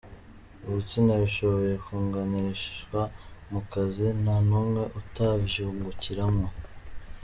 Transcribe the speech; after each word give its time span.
Ibitsina 0.67 1.13
bishoboye 1.23 1.73
kunganishwa 1.85 3.01
mu 3.51 3.61
kazi, 3.71 4.05
nta 4.21 4.35
numwe 4.47 4.83
atovyungukiramwo. 4.99 6.47